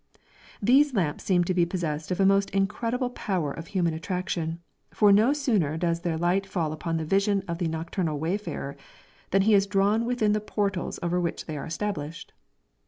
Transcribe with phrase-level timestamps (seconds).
[0.63, 5.11] These lamps seem to be possessed of a most incredible power of human attraction, for
[5.11, 8.75] no sooner does their light fall upon the vision of the nocturnal wayfarer,
[9.29, 12.33] than he is drawn within the portals over which they are established.